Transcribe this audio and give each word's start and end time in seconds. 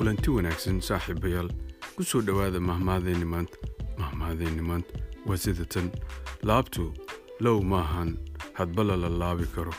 kulanti 0.00 0.30
wanaagsan 0.32 0.80
saaxiibayaal 0.88 1.48
ku 1.96 2.02
soo 2.10 2.20
dhowaada 2.26 2.60
mahmaadeenni 2.68 3.26
maanta 3.32 3.56
mahmaadeenni 4.02 4.62
maanta 4.70 4.94
waa 5.28 5.36
sida 5.42 5.64
tan 5.74 5.90
laabtu 6.50 6.84
low 7.44 7.58
maahan 7.72 8.10
hadbala 8.58 8.96
la 9.02 9.10
laabi 9.20 9.46
karo. 9.54 9.74